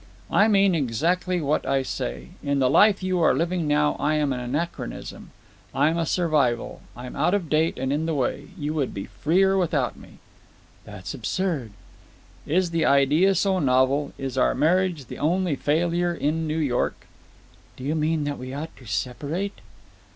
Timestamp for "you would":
8.57-8.95